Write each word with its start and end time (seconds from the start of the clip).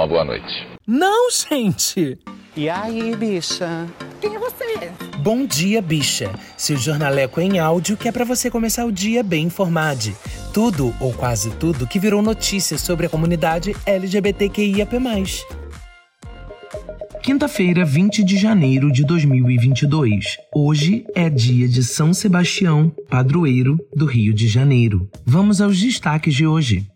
uma 0.00 0.06
boa 0.06 0.24
noite. 0.24 0.66
Não, 0.86 1.30
gente! 1.30 2.18
E 2.56 2.68
aí, 2.68 3.14
bicha? 3.14 3.86
Quem 4.20 4.34
é 4.34 4.38
você? 4.38 4.90
Bom 5.18 5.44
dia, 5.44 5.82
bicha. 5.82 6.30
Seu 6.56 6.76
jornaleco 6.76 7.40
em 7.40 7.58
áudio 7.58 7.96
que 7.96 8.08
é 8.08 8.12
para 8.12 8.24
você 8.24 8.50
começar 8.50 8.86
o 8.86 8.92
dia 8.92 9.22
bem 9.22 9.46
informado. 9.46 10.10
Tudo, 10.54 10.94
ou 11.00 11.12
quase 11.12 11.50
tudo, 11.56 11.86
que 11.86 11.98
virou 11.98 12.22
notícia 12.22 12.78
sobre 12.78 13.06
a 13.06 13.08
comunidade 13.10 13.76
LGBTQIAP+. 13.84 14.96
Quinta-feira, 17.22 17.84
20 17.84 18.24
de 18.24 18.38
janeiro 18.38 18.90
de 18.90 19.04
2022. 19.04 20.38
Hoje 20.54 21.04
é 21.14 21.28
dia 21.28 21.68
de 21.68 21.84
São 21.84 22.14
Sebastião, 22.14 22.90
padroeiro 23.10 23.78
do 23.94 24.06
Rio 24.06 24.32
de 24.32 24.48
Janeiro. 24.48 25.08
Vamos 25.26 25.60
aos 25.60 25.78
destaques 25.78 26.34
de 26.34 26.46
hoje. 26.46 26.89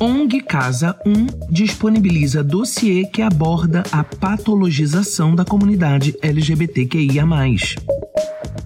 ONG 0.00 0.40
Casa 0.42 0.96
1 1.04 1.50
disponibiliza 1.50 2.44
dossiê 2.44 3.04
que 3.04 3.20
aborda 3.20 3.82
a 3.90 4.04
patologização 4.04 5.34
da 5.34 5.44
comunidade 5.44 6.16
LGBTQIA. 6.22 7.24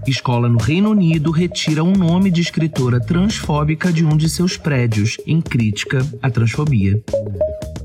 Escola 0.07 0.47
no 0.47 0.59
Reino 0.59 0.91
Unido 0.91 1.31
retira 1.31 1.83
um 1.83 1.93
nome 1.93 2.31
de 2.31 2.43
escritora 2.43 3.01
transfóbica 3.01 3.91
de 3.91 4.05
um 4.05 4.15
de 4.15 4.29
seus 4.29 4.59
prédios, 4.59 5.17
em 5.27 5.41
crítica 5.41 6.07
à 6.21 6.29
transfobia. 6.29 7.03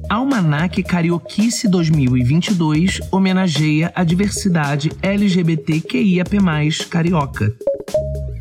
Almanac 0.10 0.84
Carioquice 0.84 1.70
2022 1.70 3.00
homenageia 3.12 3.94
a 3.96 4.04
diversidade 4.04 4.92
LGBTQIAP+, 5.02 6.32
carioca. 6.90 7.56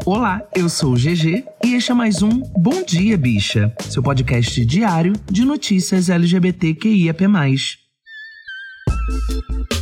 Olá, 0.06 0.40
eu 0.54 0.68
sou 0.68 0.92
o 0.92 0.96
GG 0.96 1.42
e 1.64 1.74
este 1.74 1.90
é 1.90 1.94
mais 1.94 2.22
um 2.22 2.40
Bom 2.56 2.84
Dia 2.86 3.18
Bicha, 3.18 3.74
seu 3.90 4.00
podcast 4.00 4.64
diário 4.64 5.12
de 5.28 5.44
notícias 5.44 6.08
LGBTQIAP+. 6.08 7.24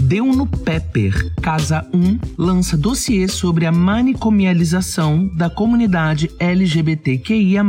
Deu 0.01 0.25
no 0.25 0.47
Pepper. 0.47 1.31
Casa 1.43 1.87
1 1.93 2.19
lança 2.39 2.75
dossiê 2.75 3.29
sobre 3.29 3.67
a 3.67 3.73
manicomialização 3.73 5.29
da 5.37 5.51
comunidade 5.51 6.31
LGBTQIA+, 6.41 7.63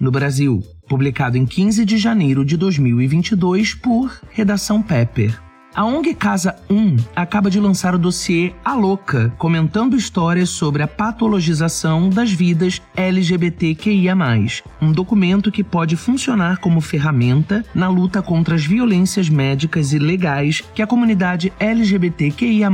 no 0.00 0.10
Brasil. 0.10 0.60
Publicado 0.88 1.38
em 1.38 1.46
15 1.46 1.84
de 1.84 1.98
janeiro 1.98 2.44
de 2.44 2.56
2022 2.56 3.74
por 3.74 4.20
Redação 4.32 4.82
Pepper. 4.82 5.40
A 5.74 5.86
ONG 5.86 6.14
Casa 6.14 6.56
1 6.68 6.96
acaba 7.16 7.48
de 7.48 7.58
lançar 7.58 7.94
o 7.94 7.98
dossiê 7.98 8.52
A 8.62 8.74
Louca, 8.74 9.32
comentando 9.38 9.96
histórias 9.96 10.50
sobre 10.50 10.82
a 10.82 10.86
patologização 10.86 12.10
das 12.10 12.30
vidas 12.30 12.82
LGBTQIA+, 12.94 14.14
um 14.82 14.92
documento 14.92 15.50
que 15.50 15.64
pode 15.64 15.96
funcionar 15.96 16.58
como 16.58 16.82
ferramenta 16.82 17.64
na 17.74 17.88
luta 17.88 18.20
contra 18.20 18.54
as 18.54 18.66
violências 18.66 19.30
médicas 19.30 19.94
e 19.94 19.98
legais 19.98 20.62
que 20.74 20.82
a 20.82 20.86
comunidade 20.86 21.50
LGBTQIA+, 21.58 22.68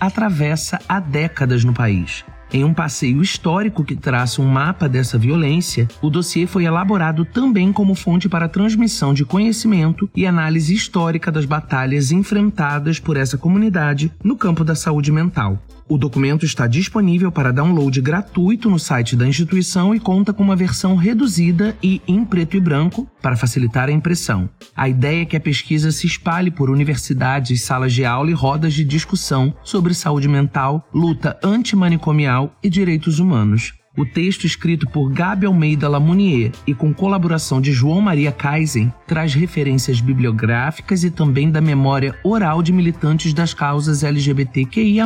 atravessa 0.00 0.80
há 0.88 0.98
décadas 0.98 1.62
no 1.62 1.72
país. 1.72 2.24
Em 2.52 2.64
um 2.64 2.74
passeio 2.74 3.22
histórico 3.22 3.84
que 3.84 3.94
traça 3.94 4.42
um 4.42 4.46
mapa 4.46 4.88
dessa 4.88 5.16
violência, 5.16 5.86
o 6.02 6.10
dossiê 6.10 6.48
foi 6.48 6.64
elaborado 6.64 7.24
também 7.24 7.72
como 7.72 7.94
fonte 7.94 8.28
para 8.28 8.48
transmissão 8.48 9.14
de 9.14 9.24
conhecimento 9.24 10.10
e 10.16 10.26
análise 10.26 10.74
histórica 10.74 11.30
das 11.30 11.44
batalhas 11.44 12.10
enfrentadas 12.10 12.98
por 12.98 13.16
essa 13.16 13.38
comunidade 13.38 14.12
no 14.24 14.36
campo 14.36 14.64
da 14.64 14.74
saúde 14.74 15.12
mental. 15.12 15.62
O 15.90 15.98
documento 15.98 16.46
está 16.46 16.68
disponível 16.68 17.32
para 17.32 17.52
download 17.52 18.00
gratuito 18.00 18.70
no 18.70 18.78
site 18.78 19.16
da 19.16 19.26
instituição 19.26 19.92
e 19.92 19.98
conta 19.98 20.32
com 20.32 20.40
uma 20.40 20.54
versão 20.54 20.94
reduzida 20.94 21.76
e 21.82 22.00
em 22.06 22.24
preto 22.24 22.56
e 22.56 22.60
branco 22.60 23.10
para 23.20 23.36
facilitar 23.36 23.88
a 23.88 23.92
impressão. 23.92 24.48
A 24.76 24.88
ideia 24.88 25.22
é 25.22 25.24
que 25.24 25.36
a 25.36 25.40
pesquisa 25.40 25.90
se 25.90 26.06
espalhe 26.06 26.48
por 26.48 26.70
universidades, 26.70 27.62
salas 27.62 27.92
de 27.92 28.04
aula 28.04 28.30
e 28.30 28.34
rodas 28.34 28.72
de 28.72 28.84
discussão 28.84 29.52
sobre 29.64 29.92
saúde 29.92 30.28
mental, 30.28 30.88
luta 30.94 31.36
antimanicomial 31.42 32.54
e 32.62 32.70
direitos 32.70 33.18
humanos. 33.18 33.79
O 33.96 34.06
texto, 34.06 34.46
escrito 34.46 34.88
por 34.88 35.10
Gabi 35.10 35.46
Almeida 35.46 35.88
Lamounier 35.88 36.52
e 36.64 36.72
com 36.72 36.94
colaboração 36.94 37.60
de 37.60 37.72
João 37.72 38.00
Maria 38.00 38.30
Kaisen, 38.30 38.92
traz 39.04 39.34
referências 39.34 40.00
bibliográficas 40.00 41.02
e 41.02 41.10
também 41.10 41.50
da 41.50 41.60
memória 41.60 42.14
oral 42.22 42.62
de 42.62 42.72
militantes 42.72 43.34
das 43.34 43.52
causas 43.52 44.04
LGBTQIA, 44.04 45.04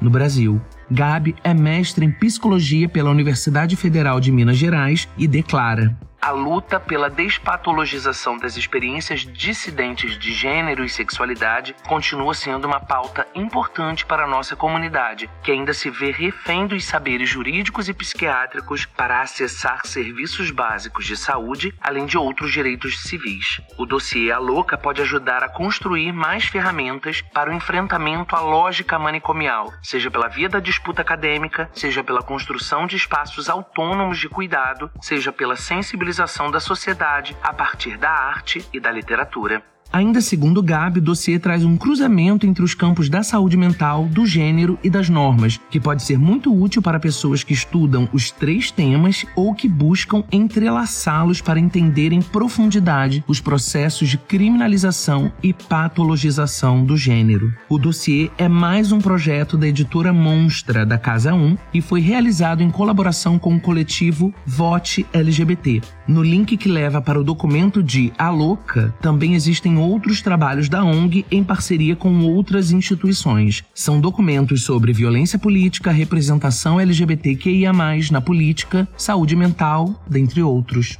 no 0.00 0.10
Brasil. 0.10 0.60
Gabi 0.90 1.34
é 1.42 1.54
mestre 1.54 2.04
em 2.04 2.10
psicologia 2.10 2.86
pela 2.86 3.10
Universidade 3.10 3.76
Federal 3.76 4.20
de 4.20 4.30
Minas 4.30 4.58
Gerais 4.58 5.08
e 5.16 5.26
declara: 5.26 5.96
a 6.20 6.30
luta 6.30 6.80
pela 6.80 7.08
despatologização 7.08 8.36
das 8.36 8.56
experiências 8.56 9.20
dissidentes 9.20 10.18
de 10.18 10.32
gênero 10.32 10.84
e 10.84 10.88
sexualidade 10.88 11.74
continua 11.86 12.34
sendo 12.34 12.66
uma 12.66 12.80
pauta 12.80 13.26
importante 13.34 14.04
para 14.04 14.24
a 14.24 14.26
nossa 14.26 14.56
comunidade, 14.56 15.30
que 15.42 15.52
ainda 15.52 15.72
se 15.72 15.88
vê 15.88 16.10
refém 16.10 16.66
dos 16.66 16.84
saberes 16.84 17.28
jurídicos 17.28 17.88
e 17.88 17.94
psiquiátricos 17.94 18.84
para 18.84 19.22
acessar 19.22 19.86
serviços 19.86 20.50
básicos 20.50 21.06
de 21.06 21.16
saúde, 21.16 21.72
além 21.80 22.04
de 22.04 22.18
outros 22.18 22.52
direitos 22.52 23.00
civis. 23.02 23.60
O 23.76 23.86
dossiê 23.86 24.32
A 24.32 24.38
Louca 24.38 24.76
pode 24.76 25.00
ajudar 25.00 25.44
a 25.44 25.48
construir 25.48 26.12
mais 26.12 26.44
ferramentas 26.46 27.22
para 27.32 27.50
o 27.50 27.54
enfrentamento 27.54 28.34
à 28.34 28.40
lógica 28.40 28.98
manicomial, 28.98 29.72
seja 29.82 30.10
pela 30.10 30.28
via 30.28 30.48
da 30.48 30.58
disputa 30.58 31.02
acadêmica, 31.02 31.70
seja 31.72 32.02
pela 32.02 32.22
construção 32.22 32.86
de 32.86 32.96
espaços 32.96 33.48
autônomos 33.48 34.18
de 34.18 34.28
cuidado, 34.28 34.90
seja 35.00 35.32
pela 35.32 35.54
sensibilização 35.54 36.07
da 36.50 36.58
sociedade 36.58 37.36
a 37.42 37.52
partir 37.52 37.98
da 37.98 38.10
arte 38.10 38.66
e 38.72 38.80
da 38.80 38.90
literatura. 38.90 39.62
Ainda 39.90 40.20
segundo 40.20 40.62
Gabi, 40.62 40.98
o 40.98 41.02
dossiê 41.02 41.38
traz 41.38 41.64
um 41.64 41.74
cruzamento 41.74 42.46
entre 42.46 42.62
os 42.62 42.74
campos 42.74 43.08
da 43.08 43.22
saúde 43.22 43.56
mental, 43.56 44.04
do 44.04 44.26
gênero 44.26 44.78
e 44.84 44.90
das 44.90 45.08
normas, 45.08 45.58
que 45.70 45.80
pode 45.80 46.02
ser 46.02 46.18
muito 46.18 46.54
útil 46.54 46.82
para 46.82 47.00
pessoas 47.00 47.42
que 47.42 47.54
estudam 47.54 48.06
os 48.12 48.30
três 48.30 48.70
temas 48.70 49.24
ou 49.34 49.54
que 49.54 49.66
buscam 49.66 50.22
entrelaçá-los 50.30 51.40
para 51.40 51.58
entender 51.58 52.12
em 52.12 52.20
profundidade 52.20 53.24
os 53.26 53.40
processos 53.40 54.10
de 54.10 54.18
criminalização 54.18 55.32
e 55.42 55.54
patologização 55.54 56.84
do 56.84 56.96
gênero. 56.96 57.50
O 57.66 57.78
dossiê 57.78 58.30
é 58.36 58.46
mais 58.46 58.92
um 58.92 58.98
projeto 58.98 59.56
da 59.56 59.66
editora 59.66 60.12
Monstra 60.12 60.84
da 60.84 60.98
Casa 60.98 61.32
1 61.32 61.56
e 61.72 61.80
foi 61.80 62.00
realizado 62.00 62.62
em 62.62 62.70
colaboração 62.70 63.38
com 63.38 63.56
o 63.56 63.60
coletivo 63.60 64.34
Vote 64.44 65.06
LGBT. 65.14 65.80
No 66.06 66.22
link 66.22 66.56
que 66.56 66.68
leva 66.68 67.00
para 67.00 67.20
o 67.20 67.24
documento 67.24 67.82
de 67.82 68.12
A 68.18 68.30
Louca, 68.30 68.94
também 69.00 69.34
existem 69.34 69.77
outros 69.78 70.20
trabalhos 70.22 70.68
da 70.68 70.84
ONG 70.84 71.24
em 71.30 71.42
parceria 71.42 71.96
com 71.96 72.20
outras 72.24 72.72
instituições. 72.72 73.64
São 73.74 74.00
documentos 74.00 74.64
sobre 74.64 74.92
violência 74.92 75.38
política, 75.38 75.90
representação 75.90 76.80
LGBTQIA, 76.80 77.72
na 78.10 78.20
política, 78.20 78.88
saúde 78.96 79.36
mental, 79.36 80.04
dentre 80.08 80.42
outros. 80.42 80.98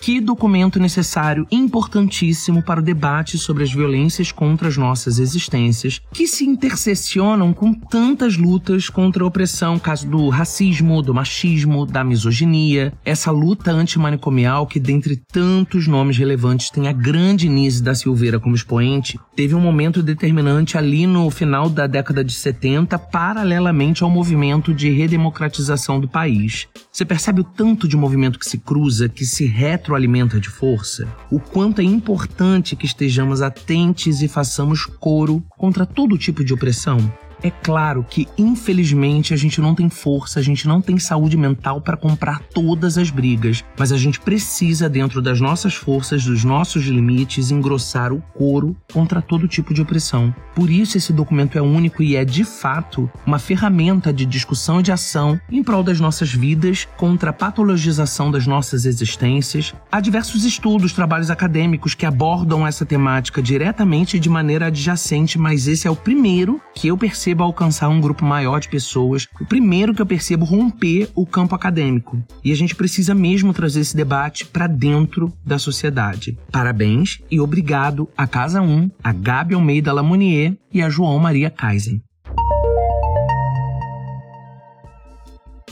Que 0.00 0.20
documento 0.20 0.78
necessário 0.78 1.46
importantíssimo 1.50 2.62
para 2.62 2.80
o 2.80 2.82
debate 2.82 3.36
sobre 3.36 3.64
as 3.64 3.72
violências 3.72 4.32
contra 4.32 4.68
as 4.68 4.76
nossas 4.76 5.18
existências, 5.18 6.00
que 6.12 6.26
se 6.26 6.44
interseccionam 6.44 7.52
com 7.52 7.74
tantas 7.74 8.36
lutas 8.36 8.88
contra 8.88 9.24
a 9.24 9.26
opressão, 9.26 9.78
caso 9.78 10.08
do 10.08 10.28
racismo, 10.28 11.02
do 11.02 11.12
machismo, 11.12 11.84
da 11.84 12.04
misoginia, 12.04 12.92
essa 13.04 13.30
luta 13.30 13.70
antimanicomial 13.70 14.66
que, 14.66 14.80
dentre 14.80 15.16
tantos 15.16 15.86
nomes 15.86 16.16
relevantes, 16.16 16.70
tem 16.70 16.88
a 16.88 16.92
grande 16.92 17.48
Nise 17.48 17.82
da 17.82 17.94
Silveira 17.94 18.38
como 18.38 18.54
expoente, 18.54 19.18
teve 19.38 19.54
um 19.54 19.60
momento 19.60 20.02
determinante 20.02 20.76
ali 20.76 21.06
no 21.06 21.30
final 21.30 21.70
da 21.70 21.86
década 21.86 22.24
de 22.24 22.32
70, 22.32 22.98
paralelamente 22.98 24.02
ao 24.02 24.10
movimento 24.10 24.74
de 24.74 24.90
redemocratização 24.90 26.00
do 26.00 26.08
país. 26.08 26.66
Você 26.90 27.04
percebe 27.04 27.42
o 27.42 27.44
tanto 27.44 27.86
de 27.86 27.96
movimento 27.96 28.36
que 28.36 28.50
se 28.50 28.58
cruza, 28.58 29.08
que 29.08 29.24
se 29.24 29.46
retro 29.46 29.78
retroalimenta 29.78 30.40
de 30.40 30.48
força, 30.48 31.06
o 31.30 31.38
quanto 31.38 31.80
é 31.80 31.84
importante 31.84 32.74
que 32.74 32.84
estejamos 32.84 33.40
atentos 33.40 34.22
e 34.22 34.26
façamos 34.26 34.86
coro 34.86 35.40
contra 35.50 35.86
todo 35.86 36.18
tipo 36.18 36.44
de 36.44 36.52
opressão. 36.52 36.98
É 37.42 37.50
claro 37.50 38.04
que, 38.08 38.26
infelizmente, 38.36 39.32
a 39.32 39.36
gente 39.36 39.60
não 39.60 39.74
tem 39.74 39.88
força, 39.88 40.40
a 40.40 40.42
gente 40.42 40.66
não 40.66 40.80
tem 40.80 40.98
saúde 40.98 41.36
mental 41.36 41.80
para 41.80 41.96
comprar 41.96 42.40
todas 42.52 42.98
as 42.98 43.10
brigas, 43.10 43.64
mas 43.78 43.92
a 43.92 43.96
gente 43.96 44.18
precisa, 44.20 44.88
dentro 44.88 45.22
das 45.22 45.40
nossas 45.40 45.74
forças, 45.74 46.24
dos 46.24 46.42
nossos 46.42 46.84
limites, 46.84 47.50
engrossar 47.50 48.12
o 48.12 48.20
coro 48.34 48.76
contra 48.92 49.22
todo 49.22 49.46
tipo 49.46 49.72
de 49.72 49.80
opressão. 49.80 50.34
Por 50.54 50.68
isso, 50.68 50.96
esse 50.96 51.12
documento 51.12 51.56
é 51.56 51.62
único 51.62 52.02
e 52.02 52.16
é, 52.16 52.24
de 52.24 52.42
fato, 52.42 53.08
uma 53.24 53.38
ferramenta 53.38 54.12
de 54.12 54.26
discussão 54.26 54.80
e 54.80 54.82
de 54.82 54.90
ação 54.90 55.40
em 55.50 55.62
prol 55.62 55.84
das 55.84 56.00
nossas 56.00 56.32
vidas, 56.32 56.88
contra 56.96 57.30
a 57.30 57.32
patologização 57.32 58.30
das 58.30 58.46
nossas 58.46 58.84
existências. 58.84 59.72
Há 59.92 60.00
diversos 60.00 60.44
estudos, 60.44 60.92
trabalhos 60.92 61.30
acadêmicos 61.30 61.94
que 61.94 62.06
abordam 62.06 62.66
essa 62.66 62.84
temática 62.84 63.40
diretamente 63.40 64.16
e 64.16 64.20
de 64.20 64.28
maneira 64.28 64.66
adjacente, 64.66 65.38
mas 65.38 65.68
esse 65.68 65.86
é 65.86 65.90
o 65.90 65.96
primeiro 65.96 66.60
que 66.74 66.88
eu 66.88 66.98
percebo 66.98 67.27
percebo 67.28 67.42
alcançar 67.42 67.90
um 67.90 68.00
grupo 68.00 68.24
maior 68.24 68.58
de 68.58 68.70
pessoas, 68.70 69.26
o 69.38 69.44
primeiro 69.44 69.92
que 69.92 70.00
eu 70.00 70.06
percebo 70.06 70.46
romper 70.46 71.10
o 71.14 71.26
campo 71.26 71.54
acadêmico. 71.54 72.22
E 72.42 72.50
a 72.50 72.54
gente 72.54 72.74
precisa 72.74 73.14
mesmo 73.14 73.52
trazer 73.52 73.80
esse 73.80 73.94
debate 73.94 74.46
para 74.46 74.66
dentro 74.66 75.30
da 75.44 75.58
sociedade. 75.58 76.38
Parabéns 76.50 77.18
e 77.30 77.38
obrigado 77.38 78.08
a 78.16 78.26
Casa 78.26 78.62
1, 78.62 78.90
a 79.04 79.12
Gabi 79.12 79.54
Almeida 79.54 79.92
Lamonier 79.92 80.56
e 80.72 80.80
a 80.80 80.88
João 80.88 81.18
Maria 81.18 81.50
Kaisen. 81.50 82.00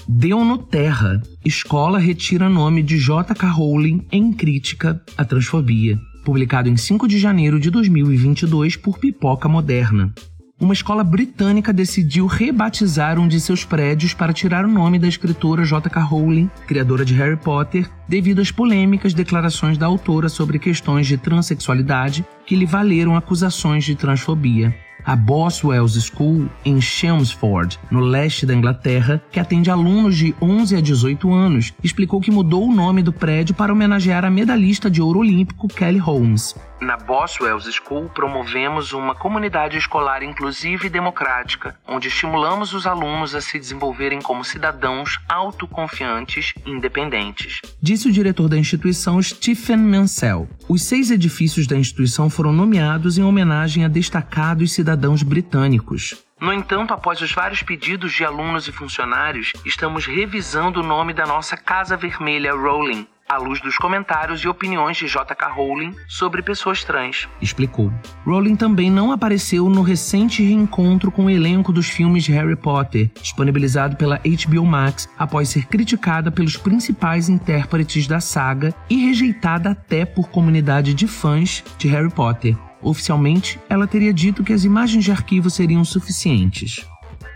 Deu 0.07 0.45
no 0.45 0.59
Terra. 0.59 1.23
Escola 1.43 1.99
retira 1.99 2.51
nome 2.51 2.83
de 2.83 2.99
J.K. 2.99 3.49
Rowling 3.49 4.07
em 4.13 4.31
crítica 4.31 5.01
à 5.17 5.25
transfobia. 5.25 5.99
Publicado 6.23 6.69
em 6.69 6.77
5 6.77 7.09
de 7.09 7.19
janeiro 7.19 7.59
de 7.59 7.71
2022 7.71 8.77
por 8.77 8.99
Pipoca 8.99 9.49
Moderna. 9.49 10.13
Uma 10.59 10.73
escola 10.73 11.05
britânica 11.05 11.71
decidiu 11.71 12.25
rebatizar 12.27 13.19
um 13.19 13.29
de 13.29 13.39
seus 13.39 13.63
prédios 13.63 14.15
para 14.15 14.33
tirar 14.33 14.65
o 14.65 14.69
nome 14.69 14.99
da 14.99 15.07
escritora 15.07 15.67
J.K. 15.67 16.01
Rowling, 16.03 16.51
criadora 16.67 17.05
de 17.05 17.13
Harry 17.13 17.37
Potter, 17.37 17.91
devido 18.09 18.41
às 18.41 18.51
polêmicas 18.51 19.13
declarações 19.13 19.77
da 19.77 19.85
autora 19.85 20.31
sobre 20.31 20.59
questões 20.59 21.07
de 21.07 21.19
transexualidade 21.19 22.25
que 22.47 22.57
lhe 22.57 22.65
valeram 22.65 23.17
acusações 23.17 23.85
de 23.85 23.95
transfobia 23.95 24.75
a 25.07 25.15
Boswell's 25.15 25.95
School 26.03 26.49
em 26.65 26.81
Chelmsford, 26.81 27.79
no 27.91 28.01
leste 28.01 28.45
da 28.45 28.53
Inglaterra, 28.53 29.23
que 29.31 29.39
atende 29.39 29.71
alunos 29.71 30.17
de 30.17 30.35
11 30.43 30.75
a 30.75 30.81
18 30.81 31.33
anos, 31.33 31.73
explicou 31.83 32.21
que 32.21 32.33
mudou 32.33 32.67
o 32.67 32.75
nome 32.75 33.05
do 33.05 33.13
prédio 33.13 33.55
para 33.55 33.73
homenagear 33.73 34.25
a 34.25 34.31
medalhista 34.31 34.91
de 34.91 35.01
ouro 35.01 35.21
olímpico 35.21 35.69
Kelly 35.69 35.99
Holmes. 35.99 36.57
Na 36.81 36.97
Boswell's 36.97 37.65
School, 37.75 38.11
promovemos 38.11 38.93
uma 38.93 39.15
comunidade 39.15 39.79
escolar 39.79 40.23
inclusiva 40.23 40.87
e 40.87 40.91
democrática, 40.91 41.75
onde 41.87 42.09
estimulamos 42.09 42.75
os 42.75 42.87
alunos 42.87 43.35
a 43.35 43.41
se 43.41 43.59
desenvolverem 43.59 44.21
como 44.21 44.45
cidadãos 44.45 45.19
autoconfiantes 45.27 46.53
e 46.67 46.71
independentes. 46.71 47.63
Disse 47.81 48.09
o 48.09 48.13
diretor 48.13 48.49
da 48.49 48.59
instituição, 48.59 49.23
Stephen 49.23 49.79
Mansell. 49.79 50.49
Os 50.69 50.83
seis 50.83 51.11
edifícios 51.11 51.67
da 51.67 51.77
instituição 51.77 52.29
foram 52.29 52.53
nomeados 52.53 53.17
em 53.17 53.23
homenagem 53.23 53.85
a 53.85 53.89
destacados 53.89 54.73
cidadãos 54.73 55.23
britânicos. 55.23 56.27
No 56.39 56.53
entanto, 56.53 56.93
após 56.93 57.23
os 57.23 57.33
vários 57.33 57.63
pedidos 57.63 58.13
de 58.13 58.23
alunos 58.23 58.69
e 58.69 58.73
funcionários, 58.73 59.53
estamos 59.65 60.05
revisando 60.05 60.81
o 60.81 60.87
nome 60.87 61.15
da 61.15 61.25
nossa 61.25 61.57
Casa 61.57 61.97
Vermelha 61.97 62.53
Rowling, 62.53 63.07
à 63.29 63.39
luz 63.39 63.61
dos 63.61 63.77
comentários 63.77 64.41
e 64.41 64.49
opiniões 64.49 64.97
de 64.97 65.07
J.K. 65.07 65.49
Rowling 65.49 65.95
sobre 66.09 66.43
pessoas 66.43 66.85
trans, 66.85 67.29
explicou. 67.41 67.93
Rowling 68.25 68.57
também 68.57 68.91
não 68.91 69.13
apareceu 69.13 69.69
no 69.69 69.83
recente 69.83 70.43
reencontro 70.43 71.11
com 71.11 71.27
o 71.27 71.31
elenco 71.31 71.73
dos 71.73 71.89
filmes 71.89 72.25
de 72.25 72.33
Harry 72.33 72.57
Potter, 72.57 73.11
disponibilizado 73.21 73.97
pela 73.97 74.19
HBO 74.19 74.65
Max 74.65 75.09
após 75.19 75.49
ser 75.49 75.67
criticada 75.67 76.31
pelos 76.31 76.57
principais 76.57 77.29
intérpretes 77.29 78.07
da 78.07 78.21
saga 78.21 78.75
e 78.89 79.07
rejeitada 79.07 79.71
até 79.71 80.05
por 80.05 80.29
comunidade 80.29 80.95
de 80.95 81.07
fãs 81.07 81.65
de 81.79 81.89
Harry 81.89 82.11
Potter. 82.11 82.57
Oficialmente, 82.83 83.59
ela 83.69 83.87
teria 83.87 84.13
dito 84.13 84.45
que 84.45 84.53
as 84.53 84.65
imagens 84.65 85.05
de 85.05 85.11
arquivo 85.11 85.51
seriam 85.51 85.85
suficientes. 85.85 86.87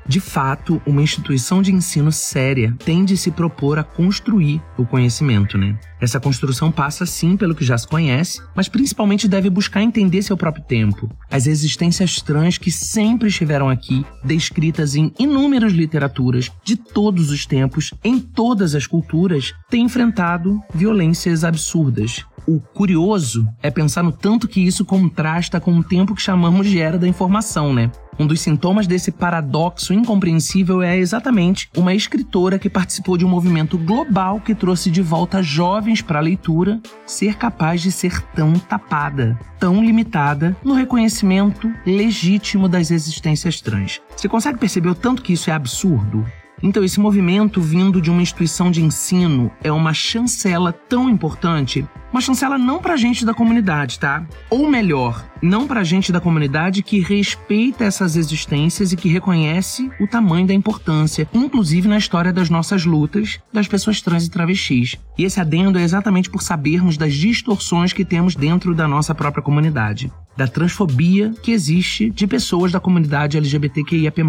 De 0.06 0.20
fato, 0.20 0.80
uma 0.86 1.02
instituição 1.02 1.62
de 1.62 1.72
ensino 1.72 2.10
séria 2.10 2.74
tem 2.84 3.04
de 3.04 3.16
se 3.16 3.30
propor 3.30 3.78
a 3.78 3.84
construir 3.84 4.60
o 4.76 4.84
conhecimento, 4.84 5.56
né? 5.56 5.78
Essa 6.00 6.18
construção 6.18 6.72
passa 6.72 7.04
sim 7.04 7.36
pelo 7.36 7.54
que 7.54 7.64
já 7.64 7.76
se 7.76 7.86
conhece, 7.86 8.40
mas 8.56 8.68
principalmente 8.68 9.28
deve 9.28 9.50
buscar 9.50 9.82
entender 9.82 10.22
seu 10.22 10.36
próprio 10.36 10.64
tempo. 10.64 11.10
As 11.30 11.46
existências 11.46 12.22
trans 12.22 12.56
que 12.56 12.70
sempre 12.70 13.28
estiveram 13.28 13.68
aqui, 13.68 14.04
descritas 14.24 14.94
em 14.94 15.12
inúmeras 15.18 15.72
literaturas 15.72 16.50
de 16.64 16.76
todos 16.76 17.30
os 17.30 17.44
tempos, 17.44 17.92
em 18.02 18.18
todas 18.18 18.74
as 18.74 18.86
culturas, 18.86 19.52
têm 19.68 19.84
enfrentado 19.84 20.58
violências 20.74 21.44
absurdas, 21.44 22.24
o 22.46 22.60
curioso 22.60 23.46
é 23.62 23.70
pensar 23.70 24.02
no 24.02 24.12
tanto 24.12 24.48
que 24.48 24.60
isso 24.60 24.84
contrasta 24.84 25.60
com 25.60 25.76
o 25.76 25.84
tempo 25.84 26.14
que 26.14 26.22
chamamos 26.22 26.66
de 26.66 26.80
era 26.80 26.98
da 26.98 27.08
informação, 27.08 27.72
né? 27.72 27.90
Um 28.18 28.26
dos 28.26 28.42
sintomas 28.42 28.86
desse 28.86 29.10
paradoxo 29.10 29.94
incompreensível 29.94 30.82
é 30.82 30.98
exatamente 30.98 31.70
uma 31.74 31.94
escritora 31.94 32.58
que 32.58 32.68
participou 32.68 33.16
de 33.16 33.24
um 33.24 33.28
movimento 33.28 33.78
global 33.78 34.40
que 34.40 34.54
trouxe 34.54 34.90
de 34.90 35.00
volta 35.00 35.42
jovens 35.42 36.02
para 36.02 36.18
a 36.18 36.22
leitura 36.22 36.80
ser 37.06 37.36
capaz 37.36 37.80
de 37.80 37.90
ser 37.90 38.20
tão 38.34 38.52
tapada, 38.52 39.38
tão 39.58 39.82
limitada 39.82 40.54
no 40.62 40.74
reconhecimento 40.74 41.72
legítimo 41.86 42.68
das 42.68 42.90
existências 42.90 43.60
trans. 43.62 44.02
Você 44.14 44.28
consegue 44.28 44.58
perceber 44.58 44.90
o 44.90 44.94
tanto 44.94 45.22
que 45.22 45.32
isso 45.32 45.48
é 45.48 45.54
absurdo? 45.54 46.26
Então, 46.62 46.84
esse 46.84 47.00
movimento 47.00 47.60
vindo 47.60 48.00
de 48.00 48.10
uma 48.10 48.20
instituição 48.20 48.70
de 48.70 48.82
ensino 48.82 49.50
é 49.62 49.72
uma 49.72 49.94
chancela 49.94 50.72
tão 50.72 51.08
importante. 51.08 51.86
Uma 52.12 52.20
chancela 52.20 52.58
não 52.58 52.80
pra 52.80 52.96
gente 52.96 53.24
da 53.24 53.32
comunidade, 53.32 53.98
tá? 53.98 54.26
Ou 54.50 54.68
melhor, 54.68 55.24
não 55.40 55.66
pra 55.66 55.84
gente 55.84 56.12
da 56.12 56.20
comunidade 56.20 56.82
que 56.82 56.98
respeita 56.98 57.84
essas 57.84 58.16
existências 58.16 58.92
e 58.92 58.96
que 58.96 59.08
reconhece 59.08 59.90
o 60.00 60.06
tamanho 60.06 60.46
da 60.46 60.52
importância, 60.52 61.28
inclusive 61.32 61.88
na 61.88 61.96
história 61.96 62.32
das 62.32 62.50
nossas 62.50 62.84
lutas 62.84 63.38
das 63.52 63.68
pessoas 63.68 64.02
trans 64.02 64.26
e 64.26 64.30
travestis. 64.30 64.96
E 65.16 65.24
esse 65.24 65.40
adendo 65.40 65.78
é 65.78 65.82
exatamente 65.82 66.28
por 66.28 66.42
sabermos 66.42 66.96
das 66.96 67.14
distorções 67.14 67.92
que 67.92 68.04
temos 68.04 68.34
dentro 68.34 68.74
da 68.74 68.88
nossa 68.88 69.14
própria 69.14 69.42
comunidade 69.42 70.10
da 70.40 70.46
transfobia 70.46 71.34
que 71.42 71.52
existe 71.52 72.08
de 72.08 72.26
pessoas 72.26 72.72
da 72.72 72.80
comunidade 72.80 73.36
LGBTQIAP+. 73.36 74.22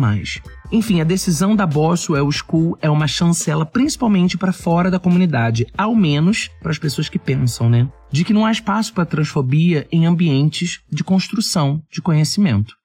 Enfim, 0.70 1.00
a 1.00 1.06
decisão 1.06 1.56
da 1.56 1.66
Boswell 2.22 2.32
School 2.32 2.78
é 2.82 2.90
uma 2.90 3.08
chancela 3.08 3.66
principalmente 3.66 4.38
para 4.38 4.54
fora 4.54 4.92
da 4.92 5.00
comunidade, 5.00 5.66
ao 5.78 5.96
menos 5.96 6.50
para 6.62 6.72
as 6.72 6.78
pessoas 6.78 7.10
que 7.10 7.18
pensam, 7.18 7.70
né? 7.70 7.88
De 8.12 8.24
que 8.24 8.34
não 8.34 8.46
há 8.46 8.52
espaço 8.52 8.94
para 8.94 9.06
transfobia 9.06 9.88
em 9.92 10.06
ambientes 10.06 10.82
de 10.90 11.04
construção 11.04 11.82
de 11.92 12.02
conhecimento. 12.02 12.76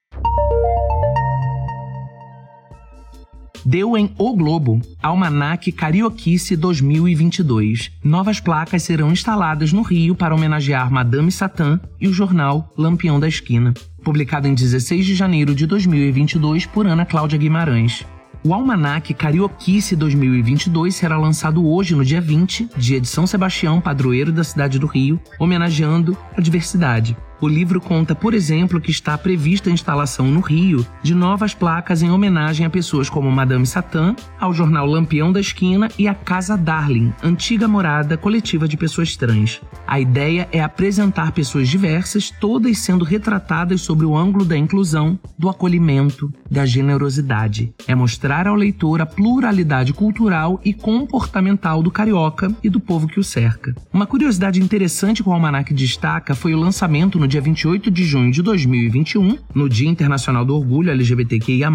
deu 3.68 3.98
em 3.98 4.14
O 4.16 4.32
Globo, 4.36 4.80
Almanac 5.02 5.72
Carioquice 5.72 6.54
2022. 6.54 7.90
Novas 8.04 8.38
placas 8.38 8.84
serão 8.84 9.10
instaladas 9.10 9.72
no 9.72 9.82
Rio 9.82 10.14
para 10.14 10.32
homenagear 10.32 10.88
Madame 10.88 11.32
Satã 11.32 11.80
e 12.00 12.06
o 12.06 12.12
jornal 12.12 12.72
Lampião 12.78 13.18
da 13.18 13.26
Esquina. 13.26 13.74
Publicado 14.04 14.46
em 14.46 14.54
16 14.54 15.04
de 15.04 15.16
janeiro 15.16 15.52
de 15.52 15.66
2022 15.66 16.64
por 16.64 16.86
Ana 16.86 17.04
Cláudia 17.04 17.36
Guimarães. 17.36 18.06
O 18.44 18.54
Almanac 18.54 19.12
Carioquice 19.14 19.96
2022 19.96 20.94
será 20.94 21.18
lançado 21.18 21.66
hoje, 21.66 21.94
no 21.94 22.04
dia 22.04 22.20
20, 22.20 22.70
dia 22.76 23.00
de 23.00 23.08
São 23.08 23.26
Sebastião, 23.26 23.80
padroeiro 23.80 24.30
da 24.30 24.44
cidade 24.44 24.78
do 24.78 24.86
Rio, 24.86 25.20
homenageando 25.38 26.16
a 26.36 26.40
diversidade. 26.40 27.16
O 27.38 27.48
livro 27.48 27.82
conta, 27.82 28.14
por 28.14 28.32
exemplo, 28.32 28.80
que 28.80 28.90
está 28.90 29.16
prevista 29.18 29.68
a 29.68 29.72
instalação 29.72 30.26
no 30.26 30.40
Rio 30.40 30.86
de 31.02 31.14
novas 31.14 31.52
placas 31.52 32.02
em 32.02 32.10
homenagem 32.10 32.64
a 32.64 32.70
pessoas 32.70 33.10
como 33.10 33.30
Madame 33.30 33.66
Satã, 33.66 34.16
ao 34.40 34.54
jornal 34.54 34.86
Lampião 34.86 35.30
da 35.30 35.40
Esquina 35.40 35.88
e 35.98 36.08
à 36.08 36.14
Casa 36.14 36.56
Darling, 36.56 37.12
antiga 37.22 37.68
morada 37.68 38.16
coletiva 38.16 38.66
de 38.66 38.76
pessoas 38.76 39.16
trans. 39.16 39.60
A 39.86 40.00
ideia 40.00 40.48
é 40.50 40.62
apresentar 40.62 41.32
pessoas 41.32 41.68
diversas, 41.68 42.30
todas 42.30 42.78
sendo 42.78 43.04
retratadas 43.04 43.82
sobre 43.82 44.06
o 44.06 44.16
ângulo 44.16 44.44
da 44.44 44.56
inclusão, 44.56 45.18
do 45.38 45.50
acolhimento, 45.50 46.32
da 46.50 46.64
generosidade. 46.64 47.72
É 47.86 47.94
mostrar 47.94 48.48
ao 48.48 48.54
leitor 48.54 49.02
a 49.02 49.06
pluralidade 49.06 49.92
cultural 49.92 50.58
e 50.64 50.72
comportamental 50.72 51.82
do 51.82 51.90
carioca 51.90 52.50
e 52.64 52.70
do 52.70 52.80
povo 52.80 53.06
que 53.06 53.20
o 53.20 53.24
cerca. 53.24 53.74
Uma 53.92 54.06
curiosidade 54.06 54.60
interessante 54.60 55.22
que 55.22 55.28
o 55.28 55.32
Almanac 55.32 55.74
destaca 55.74 56.34
foi 56.34 56.54
o 56.54 56.58
lançamento 56.58 57.18
no 57.18 57.25
no 57.26 57.28
dia 57.28 57.40
28 57.40 57.90
de 57.90 58.04
junho 58.04 58.30
de 58.30 58.40
2021, 58.40 59.36
no 59.52 59.68
Dia 59.68 59.88
Internacional 59.88 60.44
do 60.44 60.54
Orgulho 60.54 60.92
LGBTQIA, 60.92 61.68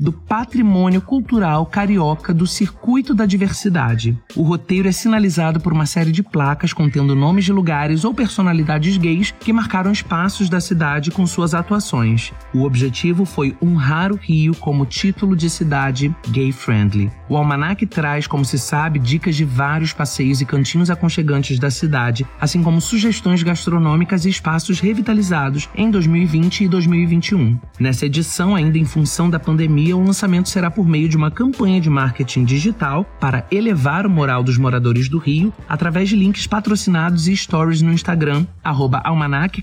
do 0.00 0.10
Patrimônio 0.10 1.02
Cultural 1.02 1.66
Carioca 1.66 2.32
do 2.32 2.46
Circuito 2.46 3.14
da 3.14 3.26
Diversidade. 3.26 4.18
O 4.34 4.42
roteiro 4.42 4.88
é 4.88 4.92
sinalizado 4.92 5.60
por 5.60 5.74
uma 5.74 5.84
série 5.84 6.10
de 6.10 6.22
placas 6.22 6.72
contendo 6.72 7.14
nomes 7.14 7.44
de 7.44 7.52
lugares 7.52 8.02
ou 8.02 8.14
personalidades 8.14 8.96
gays 8.96 9.34
que 9.38 9.52
marcaram 9.52 9.92
espaços 9.92 10.48
da 10.48 10.58
cidade 10.58 11.10
com 11.10 11.26
suas 11.26 11.52
atuações. 11.52 12.32
O 12.54 12.62
objetivo 12.62 13.26
foi 13.26 13.54
honrar 13.62 14.10
o 14.10 14.16
Rio 14.16 14.56
como 14.56 14.86
título 14.86 15.36
de 15.36 15.50
cidade 15.50 16.16
gay-friendly. 16.30 17.12
O 17.28 17.36
almanac 17.36 17.84
traz, 17.84 18.26
como 18.26 18.44
se 18.44 18.58
sabe, 18.58 18.98
dicas 18.98 19.36
de 19.36 19.44
vários 19.44 19.92
passeios 19.92 20.40
e 20.40 20.46
cantinhos 20.46 20.88
aconchegantes 20.88 21.58
da 21.58 21.70
cidade, 21.70 22.26
assim 22.40 22.62
como 22.62 22.80
sugestões 22.80 23.42
gastronômicas 23.42 24.24
e 24.24 24.30
espaços 24.30 24.80
revitalizados 24.94 25.68
em 25.74 25.90
2020 25.90 26.64
e 26.64 26.68
2021. 26.68 27.58
Nessa 27.80 28.06
edição, 28.06 28.54
ainda 28.54 28.78
em 28.78 28.84
função 28.84 29.28
da 29.28 29.40
pandemia, 29.40 29.96
o 29.96 30.04
lançamento 30.04 30.48
será 30.48 30.70
por 30.70 30.86
meio 30.86 31.08
de 31.08 31.16
uma 31.16 31.32
campanha 31.32 31.80
de 31.80 31.90
marketing 31.90 32.44
digital 32.44 33.04
para 33.18 33.44
elevar 33.50 34.06
o 34.06 34.10
moral 34.10 34.44
dos 34.44 34.56
moradores 34.56 35.08
do 35.08 35.18
Rio 35.18 35.52
através 35.68 36.08
de 36.08 36.16
links 36.16 36.46
patrocinados 36.46 37.26
e 37.26 37.36
stories 37.36 37.82
no 37.82 37.92
Instagram, 37.92 38.46
arroba 38.62 39.02
Almanac 39.04 39.60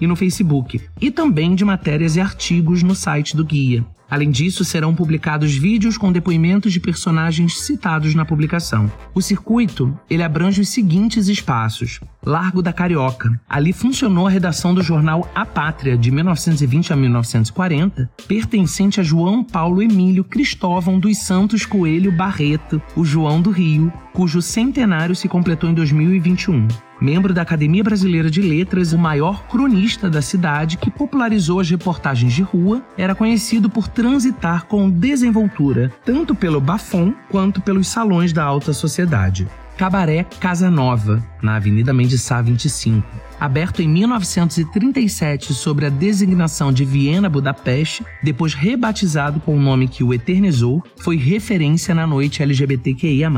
e 0.00 0.06
no 0.06 0.16
Facebook, 0.16 0.80
e 1.00 1.10
também 1.10 1.54
de 1.54 1.64
matérias 1.64 2.16
e 2.16 2.20
artigos 2.20 2.82
no 2.82 2.94
site 2.94 3.34
do 3.34 3.44
guia. 3.44 3.84
Além 4.08 4.30
disso, 4.30 4.64
serão 4.64 4.94
publicados 4.94 5.54
vídeos 5.54 5.98
com 5.98 6.12
depoimentos 6.12 6.72
de 6.72 6.80
personagens 6.80 7.60
citados 7.60 8.14
na 8.14 8.24
publicação. 8.24 8.90
O 9.14 9.20
circuito, 9.20 9.98
ele 10.08 10.22
abrange 10.22 10.60
os 10.60 10.68
seguintes 10.68 11.28
espaços: 11.28 12.00
Largo 12.24 12.62
da 12.62 12.72
Carioca. 12.72 13.40
Ali 13.48 13.72
funcionou 13.72 14.26
a 14.26 14.30
redação 14.30 14.74
do 14.74 14.82
jornal 14.82 15.28
A 15.34 15.44
Pátria, 15.44 15.96
de 15.96 16.10
1920 16.10 16.92
a 16.92 16.96
1940, 16.96 18.10
pertencente 18.28 19.00
a 19.00 19.02
João 19.02 19.42
Paulo 19.42 19.82
Emílio 19.82 20.24
Cristóvão 20.24 20.98
dos 20.98 21.18
Santos 21.18 21.66
Coelho 21.66 22.12
Barreto, 22.12 22.80
o 22.94 23.04
João 23.04 23.40
do 23.40 23.50
Rio, 23.50 23.92
cujo 24.12 24.40
centenário 24.40 25.14
se 25.14 25.28
completou 25.28 25.68
em 25.68 25.74
2021 25.74 26.85
membro 27.00 27.32
da 27.34 27.42
Academia 27.42 27.84
Brasileira 27.84 28.30
de 28.30 28.40
Letras, 28.40 28.92
o 28.92 28.98
maior 28.98 29.46
cronista 29.46 30.08
da 30.08 30.22
cidade 30.22 30.76
que 30.76 30.90
popularizou 30.90 31.60
as 31.60 31.68
reportagens 31.68 32.32
de 32.32 32.42
rua, 32.42 32.82
era 32.96 33.14
conhecido 33.14 33.68
por 33.68 33.88
transitar 33.88 34.66
com 34.66 34.90
desenvoltura, 34.90 35.92
tanto 36.04 36.34
pelo 36.34 36.60
bafon 36.60 37.12
quanto 37.28 37.60
pelos 37.60 37.88
salões 37.88 38.32
da 38.32 38.44
alta 38.44 38.72
sociedade. 38.72 39.46
Cabaré 39.76 40.24
Casa 40.40 40.70
Nova, 40.70 41.22
na 41.42 41.56
Avenida 41.56 41.92
Mendes 41.92 42.22
Sá 42.22 42.40
25. 42.40 43.06
Aberto 43.38 43.82
em 43.82 43.88
1937 43.88 45.52
sobre 45.52 45.86
a 45.86 45.90
designação 45.90 46.72
de 46.72 46.84
Viena 46.84 47.28
Budapeste, 47.28 48.04
depois 48.22 48.54
rebatizado 48.54 49.40
com 49.40 49.56
o 49.56 49.60
nome 49.60 49.88
que 49.88 50.02
o 50.02 50.14
eternizou, 50.14 50.82
foi 50.98 51.16
referência 51.16 51.94
na 51.94 52.06
noite 52.06 52.42
LGBTQIA+, 52.42 53.30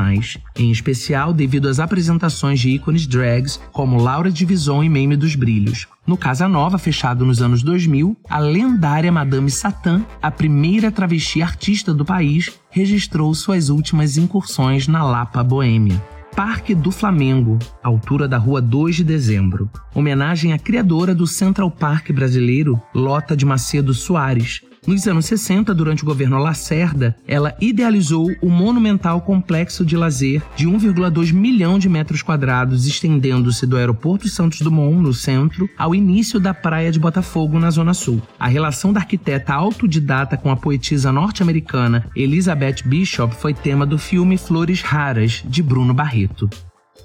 em 0.57 0.71
especial 0.71 1.33
devido 1.33 1.67
às 1.67 1.79
apresentações 1.79 2.59
de 2.59 2.69
ícones 2.69 3.05
drags 3.05 3.59
como 3.73 4.01
Laura 4.01 4.31
Divison 4.31 4.81
e 4.83 4.89
Meme 4.89 5.17
dos 5.17 5.35
Brilhos. 5.35 5.87
No 6.07 6.17
Casa 6.17 6.47
Nova, 6.47 6.77
fechado 6.77 7.25
nos 7.25 7.41
anos 7.41 7.61
2000, 7.61 8.17
a 8.29 8.39
lendária 8.39 9.11
Madame 9.11 9.51
Satã, 9.51 10.01
a 10.21 10.31
primeira 10.31 10.91
travesti 10.91 11.41
artista 11.41 11.93
do 11.93 12.05
país, 12.05 12.51
registrou 12.71 13.33
suas 13.35 13.69
últimas 13.69 14.17
incursões 14.17 14.87
na 14.87 15.03
Lapa 15.03 15.43
Boêmia. 15.43 16.01
Parque 16.35 16.73
do 16.73 16.89
Flamengo, 16.89 17.59
altura 17.83 18.27
da 18.27 18.37
rua 18.37 18.61
2 18.61 18.97
de 18.97 19.03
dezembro. 19.03 19.69
Homenagem 19.93 20.53
à 20.53 20.59
criadora 20.59 21.15
do 21.15 21.25
Central 21.25 21.71
Park 21.71 22.11
brasileiro, 22.11 22.81
Lota 22.93 23.35
de 23.35 23.45
Macedo 23.45 23.93
Soares, 23.93 24.61
nos 24.87 25.07
anos 25.07 25.25
60, 25.25 25.73
durante 25.73 26.03
o 26.03 26.05
governo 26.05 26.37
Lacerda, 26.37 27.15
ela 27.27 27.55
idealizou 27.59 28.27
o 28.41 28.49
monumental 28.49 29.21
complexo 29.21 29.85
de 29.85 29.97
lazer 29.97 30.41
de 30.55 30.67
1,2 30.67 31.33
milhão 31.33 31.77
de 31.77 31.89
metros 31.89 32.21
quadrados, 32.21 32.87
estendendo-se 32.87 33.65
do 33.67 33.77
aeroporto 33.77 34.27
Santos 34.29 34.61
Dumont, 34.61 34.99
no 35.01 35.13
centro, 35.13 35.69
ao 35.77 35.93
início 35.93 36.39
da 36.39 36.53
praia 36.53 36.91
de 36.91 36.99
Botafogo, 36.99 37.59
na 37.59 37.69
zona 37.69 37.93
sul. 37.93 38.21
A 38.39 38.47
relação 38.47 38.93
da 38.93 39.01
arquiteta 39.01 39.53
autodidata 39.53 40.37
com 40.37 40.49
a 40.49 40.55
poetisa 40.55 41.11
norte-americana 41.11 42.09
Elizabeth 42.15 42.77
Bishop 42.85 43.35
foi 43.35 43.53
tema 43.53 43.85
do 43.85 43.97
filme 43.97 44.37
Flores 44.37 44.81
Raras, 44.81 45.43
de 45.45 45.61
Bruno 45.61 45.93
Barreto. 45.93 46.49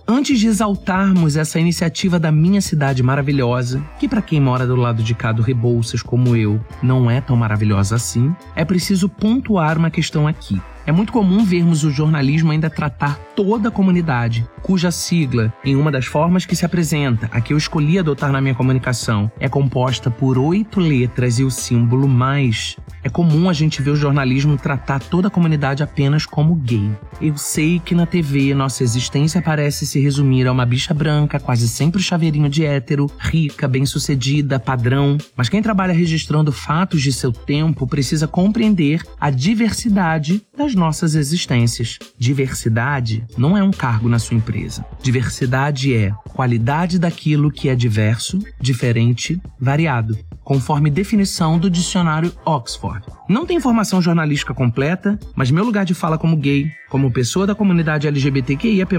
Antes 0.06 0.38
de 0.38 0.46
exaltarmos 0.46 1.36
essa 1.36 1.58
iniciativa 1.58 2.18
da 2.18 2.30
minha 2.30 2.60
cidade 2.60 3.02
maravilhosa, 3.02 3.82
que 3.98 4.08
para 4.08 4.20
quem 4.20 4.40
mora 4.40 4.66
do 4.66 4.76
lado 4.76 5.02
de 5.02 5.14
cá 5.14 5.32
do 5.32 5.42
Rebouças 5.42 6.02
como 6.02 6.36
eu, 6.36 6.60
não 6.82 7.10
é 7.10 7.20
tão 7.20 7.36
maravilhosa 7.36 7.96
assim, 7.96 8.34
é 8.54 8.64
preciso 8.64 9.08
pontuar 9.08 9.78
uma 9.78 9.90
questão 9.90 10.26
aqui. 10.28 10.60
É 10.86 10.92
muito 10.92 11.14
comum 11.14 11.42
vermos 11.42 11.82
o 11.82 11.90
jornalismo 11.90 12.52
ainda 12.52 12.68
tratar 12.68 13.18
toda 13.34 13.68
a 13.68 13.72
comunidade, 13.72 14.46
cuja 14.60 14.90
sigla, 14.90 15.50
em 15.64 15.76
uma 15.76 15.90
das 15.90 16.04
formas 16.04 16.44
que 16.44 16.54
se 16.54 16.66
apresenta, 16.66 17.26
a 17.32 17.40
que 17.40 17.54
eu 17.54 17.56
escolhi 17.56 17.98
adotar 17.98 18.30
na 18.30 18.40
minha 18.40 18.54
comunicação, 18.54 19.32
é 19.40 19.48
composta 19.48 20.10
por 20.10 20.36
oito 20.36 20.80
letras 20.80 21.38
e 21.38 21.44
o 21.44 21.50
símbolo 21.50 22.06
mais. 22.06 22.76
É 23.02 23.08
comum 23.08 23.48
a 23.48 23.52
gente 23.54 23.80
ver 23.80 23.90
o 23.90 23.96
jornalismo 23.96 24.58
tratar 24.58 24.98
toda 25.00 25.28
a 25.28 25.30
comunidade 25.30 25.82
apenas 25.82 26.26
como 26.26 26.54
gay. 26.54 26.90
Eu 27.20 27.36
sei 27.36 27.78
que 27.78 27.94
na 27.94 28.04
TV 28.04 28.54
nossa 28.54 28.82
existência 28.82 29.40
parece 29.40 29.86
se 29.86 30.00
resumir 30.00 30.46
a 30.46 30.52
uma 30.52 30.66
bicha 30.66 30.92
branca, 30.92 31.40
quase 31.40 31.66
sempre 31.66 32.02
chaveirinho 32.02 32.48
de 32.48 32.64
hétero, 32.64 33.10
rica, 33.18 33.66
bem-sucedida, 33.66 34.60
padrão, 34.60 35.16
mas 35.34 35.48
quem 35.48 35.62
trabalha 35.62 35.94
registrando 35.94 36.52
fatos 36.52 37.02
de 37.02 37.12
seu 37.12 37.32
tempo 37.32 37.86
precisa 37.86 38.28
compreender 38.28 39.02
a 39.18 39.30
diversidade 39.30 40.42
das 40.56 40.73
nossas 40.74 41.14
existências. 41.14 41.98
Diversidade 42.18 43.24
não 43.36 43.56
é 43.56 43.62
um 43.62 43.70
cargo 43.70 44.08
na 44.08 44.18
sua 44.18 44.36
empresa. 44.36 44.84
Diversidade 45.02 45.94
é 45.94 46.12
qualidade 46.28 46.98
daquilo 46.98 47.50
que 47.50 47.68
é 47.68 47.74
diverso, 47.74 48.38
diferente, 48.60 49.40
variado, 49.58 50.18
conforme 50.44 50.90
definição 50.90 51.58
do 51.58 51.70
dicionário 51.70 52.32
Oxford. 52.44 53.04
Não 53.28 53.46
tem 53.46 53.56
informação 53.56 54.02
jornalística 54.02 54.52
completa, 54.52 55.18
mas 55.34 55.50
meu 55.50 55.64
lugar 55.64 55.84
de 55.86 55.94
fala 55.94 56.18
como 56.18 56.36
gay, 56.36 56.70
como 56.90 57.10
pessoa 57.10 57.46
da 57.46 57.54
comunidade 57.54 58.06
LGBTQIAP+, 58.06 58.94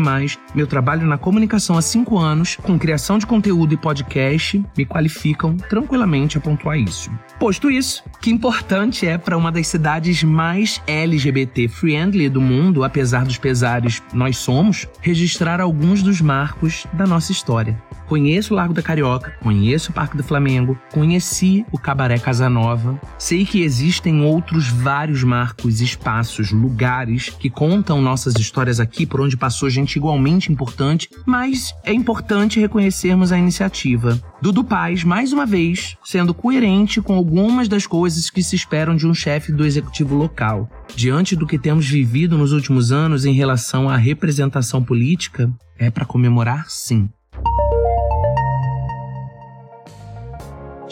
meu 0.53 0.65
trabalho 0.65 1.05
na 1.05 1.17
comunicação 1.17 1.77
há 1.77 1.81
cinco 1.81 2.17
anos, 2.17 2.55
com 2.55 2.77
criação 2.77 3.17
de 3.17 3.25
conteúdo 3.25 3.73
e 3.73 3.77
podcast, 3.77 4.61
me 4.75 4.85
qualificam 4.85 5.55
tranquilamente 5.55 6.37
a 6.37 6.41
pontuar 6.41 6.77
isso. 6.77 7.11
Posto 7.39 7.69
isso, 7.69 8.03
que 8.19 8.31
importante 8.31 9.05
é 9.05 9.17
para 9.17 9.37
uma 9.37 9.51
das 9.51 9.67
cidades 9.67 10.23
mais 10.23 10.81
LGBT-friendly 10.87 12.27
do 12.27 12.41
mundo, 12.41 12.83
apesar 12.83 13.23
dos 13.23 13.37
pesares 13.37 14.01
nós 14.11 14.37
somos, 14.37 14.87
registrar 15.01 15.61
alguns 15.61 16.01
dos 16.01 16.19
marcos 16.19 16.87
da 16.93 17.05
nossa 17.05 17.31
história. 17.31 17.81
Conheço 18.07 18.53
o 18.53 18.57
Largo 18.57 18.73
da 18.73 18.83
Carioca, 18.83 19.33
conheço 19.41 19.91
o 19.91 19.93
Parque 19.93 20.15
do 20.15 20.23
Flamengo, 20.23 20.77
conheci 20.93 21.34
o 21.71 21.77
Cabaré 21.77 22.17
Casanova. 22.17 22.99
Sei 23.17 23.45
que 23.45 23.61
existem 23.61 24.21
outros 24.21 24.69
vários 24.69 25.23
marcos, 25.23 25.81
espaços, 25.81 26.51
lugares 26.51 27.29
que 27.29 27.49
contam 27.49 28.01
nossas 28.01 28.35
histórias 28.35 28.79
aqui, 28.79 29.05
por 29.05 29.21
onde 29.21 29.35
passou 29.35 29.69
gente 29.69 29.97
igualmente 29.97 30.51
importante, 30.51 31.09
mas 31.25 31.73
é 31.83 31.93
importante 31.93 32.59
reconhecermos 32.59 33.31
a 33.31 33.37
iniciativa. 33.37 34.19
Dudu 34.41 34.63
Paz, 34.63 35.03
mais 35.03 35.33
uma 35.33 35.45
vez, 35.45 35.97
sendo 36.03 36.33
coerente 36.33 37.01
com 37.01 37.15
algumas 37.15 37.67
das 37.67 37.85
coisas 37.85 38.29
que 38.29 38.43
se 38.43 38.55
esperam 38.55 38.95
de 38.95 39.07
um 39.07 39.13
chefe 39.13 39.51
do 39.51 39.65
executivo 39.65 40.15
local. 40.15 40.69
Diante 40.95 41.35
do 41.35 41.47
que 41.47 41.57
temos 41.57 41.87
vivido 41.87 42.37
nos 42.37 42.51
últimos 42.51 42.91
anos 42.91 43.25
em 43.25 43.33
relação 43.33 43.89
à 43.89 43.97
representação 43.97 44.83
política, 44.83 45.51
é 45.77 45.89
para 45.89 46.05
comemorar 46.05 46.69
sim. 46.69 47.09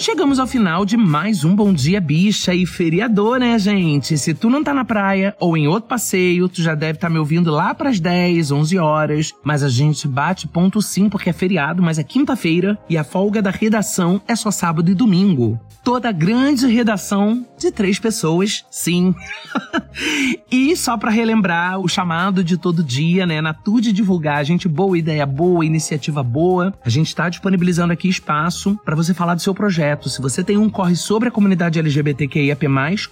Chegamos 0.03 0.37
ao 0.37 0.45
final 0.45 0.83
de 0.83 0.97
mais 0.97 1.45
um 1.45 1.55
Bom 1.55 1.71
Dia 1.71 2.01
Bicha 2.01 2.53
e 2.53 2.65
feriador, 2.65 3.39
né, 3.39 3.57
gente? 3.57 4.17
Se 4.17 4.33
tu 4.33 4.49
não 4.49 4.61
tá 4.61 4.73
na 4.73 4.83
praia 4.83 5.33
ou 5.39 5.55
em 5.55 5.65
outro 5.65 5.87
passeio, 5.87 6.49
tu 6.49 6.61
já 6.61 6.75
deve 6.75 6.97
estar 6.97 7.07
tá 7.07 7.13
me 7.13 7.17
ouvindo 7.17 7.49
lá 7.49 7.73
pras 7.73 8.01
10, 8.01 8.51
11 8.51 8.77
horas. 8.77 9.33
Mas 9.45 9.63
a 9.63 9.69
gente 9.69 10.05
bate 10.05 10.45
ponto 10.45 10.81
sim 10.81 11.07
porque 11.07 11.29
é 11.29 11.33
feriado, 11.33 11.81
mas 11.81 11.97
é 11.97 12.03
quinta-feira 12.03 12.77
e 12.89 12.97
a 12.97 13.03
folga 13.05 13.41
da 13.41 13.49
redação 13.49 14.21
é 14.27 14.35
só 14.35 14.51
sábado 14.51 14.91
e 14.91 14.93
domingo. 14.93 15.57
Toda 15.85 16.09
a 16.09 16.13
grande 16.13 16.67
redação 16.67 17.45
de 17.57 17.71
três 17.71 17.97
pessoas, 17.97 18.65
sim. 18.69 19.15
e 20.51 20.75
só 20.75 20.97
para 20.97 21.11
relembrar 21.11 21.79
o 21.79 21.87
chamado 21.87 22.43
de 22.43 22.57
todo 22.57 22.83
dia, 22.83 23.25
né? 23.25 23.39
Na 23.41 23.55
de 23.79 23.93
divulgar, 23.93 24.43
gente 24.43 24.67
boa, 24.67 24.97
ideia 24.97 25.25
boa, 25.25 25.65
iniciativa 25.65 26.21
boa. 26.21 26.73
A 26.85 26.89
gente 26.89 27.15
tá 27.15 27.29
disponibilizando 27.29 27.93
aqui 27.93 28.09
espaço 28.09 28.77
para 28.83 28.95
você 28.95 29.13
falar 29.13 29.35
do 29.35 29.41
seu 29.41 29.53
projeto 29.53 29.92
projeto. 29.95 30.09
Se 30.09 30.21
você 30.21 30.43
tem 30.43 30.57
um 30.57 30.69
corre 30.69 30.95
sobre 30.95 31.29
a 31.29 31.31
comunidade 31.31 31.79
LGBTQIAP+, 31.79 32.65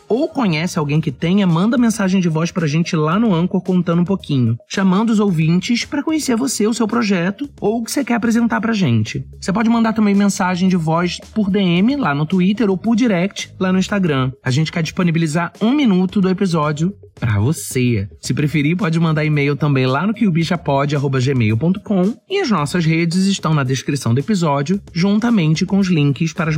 ou 0.07 0.27
conhece 0.27 0.79
alguém 0.79 1.01
que 1.01 1.11
tenha, 1.11 1.45
manda 1.45 1.77
mensagem 1.77 2.21
de 2.21 2.29
voz 2.29 2.51
pra 2.51 2.67
gente 2.67 2.95
lá 2.95 3.19
no 3.19 3.33
Anchor 3.33 3.61
contando 3.61 4.01
um 4.01 4.05
pouquinho. 4.05 4.57
Chamando 4.67 5.09
os 5.09 5.19
ouvintes 5.19 5.85
para 5.85 6.03
conhecer 6.03 6.35
você, 6.35 6.67
o 6.67 6.73
seu 6.73 6.87
projeto, 6.87 7.49
ou 7.59 7.79
o 7.79 7.83
que 7.83 7.91
você 7.91 8.03
quer 8.03 8.15
apresentar 8.15 8.61
pra 8.61 8.73
gente. 8.73 9.25
Você 9.39 9.53
pode 9.53 9.69
mandar 9.69 9.93
também 9.93 10.15
mensagem 10.15 10.69
de 10.69 10.75
voz 10.75 11.19
por 11.33 11.49
DM 11.49 11.95
lá 11.95 12.13
no 12.13 12.25
Twitter 12.25 12.69
ou 12.69 12.77
por 12.77 12.95
direct 12.95 13.53
lá 13.59 13.71
no 13.71 13.79
Instagram. 13.79 14.31
A 14.43 14.51
gente 14.51 14.71
quer 14.71 14.83
disponibilizar 14.83 15.51
um 15.61 15.71
minuto 15.71 16.21
do 16.21 16.29
episódio 16.29 16.95
para 17.21 17.39
você. 17.39 18.09
Se 18.19 18.33
preferir, 18.33 18.75
pode 18.75 18.99
mandar 18.99 19.23
e-mail 19.23 19.55
também 19.55 19.85
lá 19.85 20.07
no 20.07 20.13
queobichapod.gmail.com 20.13 22.15
e 22.27 22.39
as 22.39 22.49
nossas 22.49 22.83
redes 22.83 23.27
estão 23.27 23.53
na 23.53 23.63
descrição 23.63 24.13
do 24.13 24.19
episódio, 24.19 24.81
juntamente 24.91 25.65
com 25.65 25.77
os 25.77 25.87
links 25.87 26.33
para 26.33 26.49
as 26.49 26.57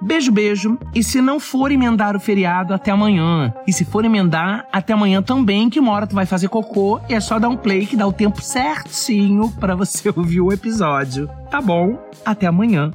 Beijo, 0.00 0.30
beijo. 0.30 0.78
E 0.94 1.02
se 1.02 1.20
não 1.20 1.40
for 1.40 1.72
emendar 1.72 2.16
o 2.16 2.20
feriado, 2.20 2.72
até 2.72 2.90
amanhã. 2.90 3.52
E 3.66 3.72
se 3.72 3.84
for 3.84 4.04
emendar, 4.04 4.66
até 4.72 4.92
amanhã 4.92 5.22
também, 5.22 5.68
que 5.68 5.80
uma 5.80 5.92
hora 5.92 6.06
tu 6.06 6.14
vai 6.14 6.26
fazer 6.26 6.48
cocô 6.48 7.00
e 7.08 7.14
é 7.14 7.20
só 7.20 7.38
dar 7.38 7.48
um 7.48 7.56
play 7.56 7.86
que 7.86 7.96
dá 7.96 8.06
o 8.06 8.12
tempo 8.12 8.40
certinho 8.40 9.50
para 9.58 9.74
você 9.74 10.08
ouvir 10.14 10.40
o 10.40 10.52
episódio. 10.52 11.28
Tá 11.50 11.60
bom? 11.60 11.98
Até 12.24 12.46
amanhã. 12.46 12.92